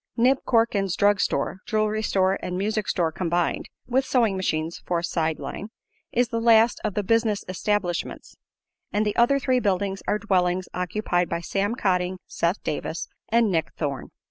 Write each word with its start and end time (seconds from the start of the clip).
Nib 0.17 0.39
Corkins' 0.47 0.95
drug 0.95 1.19
store, 1.19 1.59
jewelry 1.67 2.01
store 2.01 2.39
and 2.41 2.57
music 2.57 2.87
store 2.87 3.11
combined 3.11 3.69
(with 3.85 4.03
sewing 4.03 4.35
machines 4.35 4.81
for 4.83 4.97
a 4.97 5.03
"side 5.03 5.37
line"), 5.37 5.67
is 6.11 6.29
the 6.29 6.39
last 6.41 6.81
of 6.83 6.95
the 6.95 7.03
"business 7.03 7.45
establishments," 7.47 8.35
and 8.91 9.05
the 9.05 9.15
other 9.15 9.37
three 9.37 9.59
buildings 9.59 10.01
are 10.07 10.17
dwellings 10.17 10.67
occupied 10.73 11.29
by 11.29 11.39
Sam 11.41 11.75
Cotting, 11.75 12.17
Seth 12.25 12.63
Davis 12.63 13.09
and 13.29 13.51
Nick 13.51 13.73
Thorne. 13.77 14.09